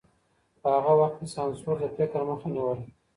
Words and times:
په 0.61 0.67
هغه 0.75 0.93
وخت 0.99 1.15
کي 1.19 1.27
سانسور 1.35 1.75
د 1.81 1.85
فکر 1.97 2.19
مخه 2.29 2.47
نيوله. 2.55 2.85